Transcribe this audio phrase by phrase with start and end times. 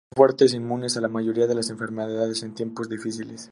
[0.09, 3.49] Son fuertes, inmunes a la mayoría de las enfermedades en tiempos difíciles.